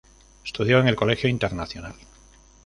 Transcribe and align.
Estudió 0.43 0.79
en 0.79 0.87
el 0.87 0.95
Colegio 0.95 1.29
Internacional. 1.29 1.93